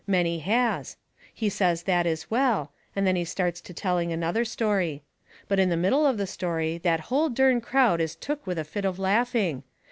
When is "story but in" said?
4.43-5.69